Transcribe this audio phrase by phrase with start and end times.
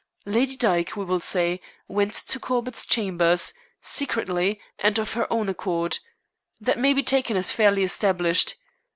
[0.25, 5.99] Lady Dyke, we will say, went to Corbett's chambers, secretly and of her own accord.
[6.59, 8.55] That may be taken as fairly established.